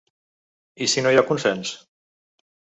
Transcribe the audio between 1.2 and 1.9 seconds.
ha consens?